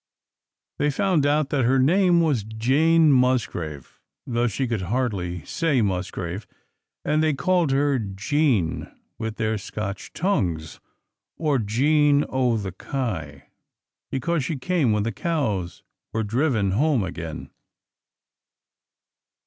They 0.79 0.89
found 0.89 1.27
out 1.27 1.51
that 1.51 1.63
her 1.63 1.77
name 1.77 2.21
was 2.21 2.43
Jane 2.43 3.11
Musgrave, 3.11 3.99
though 4.25 4.47
she 4.47 4.67
could 4.67 4.81
hardly 4.81 5.45
say 5.45 5.83
Musgrave; 5.83 6.47
and 7.05 7.21
they 7.21 7.35
called 7.35 7.69
her 7.69 7.99
Jean, 7.99 8.91
with 9.19 9.35
their 9.35 9.59
Scotch 9.59 10.11
tongues, 10.13 10.79
or 11.37 11.59
"Jean 11.59 12.25
o' 12.29 12.57
the 12.57 12.71
Kye," 12.71 13.49
because 14.09 14.43
she 14.43 14.57
came 14.57 14.91
when 14.91 15.03
the 15.03 15.11
cows 15.11 15.83
were 16.11 16.23
driven 16.23 16.71
home 16.71 17.03
again. 17.03 17.51